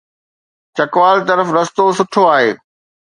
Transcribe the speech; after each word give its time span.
چکوال 0.75 1.17
طرف 1.27 1.47
رستو 1.57 1.85
سٺو 1.97 2.21
آهي. 2.35 2.51